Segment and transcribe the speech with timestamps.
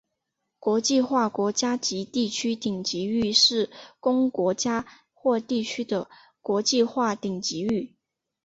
[0.57, 3.69] 国际化国家及地区顶级域是
[3.99, 6.09] 供国家或地区的
[6.41, 7.95] 国际化顶级域。